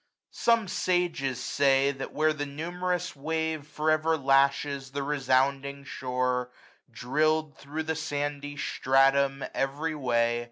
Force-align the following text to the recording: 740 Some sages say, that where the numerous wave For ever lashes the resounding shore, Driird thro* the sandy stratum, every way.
740 0.31 0.31
Some 0.31 0.79
sages 0.83 1.39
say, 1.39 1.91
that 1.91 2.11
where 2.11 2.33
the 2.33 2.47
numerous 2.47 3.15
wave 3.15 3.67
For 3.67 3.91
ever 3.91 4.17
lashes 4.17 4.89
the 4.93 5.03
resounding 5.03 5.83
shore, 5.83 6.49
Driird 6.91 7.53
thro* 7.55 7.83
the 7.83 7.95
sandy 7.95 8.57
stratum, 8.57 9.45
every 9.53 9.93
way. 9.93 10.39